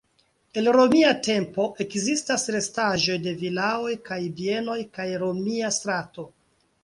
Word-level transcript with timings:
El 0.59 0.69
romia 0.75 1.09
tempo 1.27 1.65
ekzistas 1.85 2.45
restaĵoj 2.55 3.19
de 3.27 3.33
vilaoj 3.43 3.91
kaj 4.09 4.19
bienoj 4.39 4.79
kaj 4.99 5.07
romia 5.25 5.73
strato. 5.77 6.27